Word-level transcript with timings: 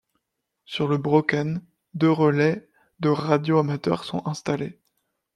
Sur 0.65 0.87
le 0.87 0.97
Brocken, 0.97 1.61
deux 1.93 2.09
relais 2.09 2.67
de 3.01 3.09
radio 3.09 3.59
amateur 3.59 4.03
sont 4.03 4.25
installés. 4.27 4.79